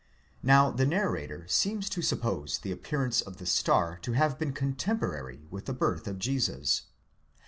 [0.41, 4.51] Now the narrator seems to suppose the appearance of the star to have been.
[4.51, 6.85] cotemporary with the birth of Jesus.